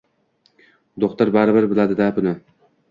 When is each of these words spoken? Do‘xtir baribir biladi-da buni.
Do‘xtir 1.05 1.33
baribir 1.37 1.69
biladi-da 1.75 2.11
buni. 2.19 2.37